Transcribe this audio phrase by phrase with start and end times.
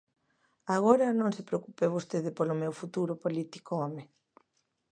[0.75, 4.03] Agora, non se preocupe vostede polo meu futuro político, home.